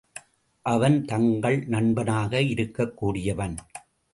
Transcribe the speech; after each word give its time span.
அவன் 0.61 1.05
தங்கள் 1.05 1.65
நண்பனாக 1.65 2.41
இருக்கக் 2.41 2.97
கூடியவன். 2.97 3.55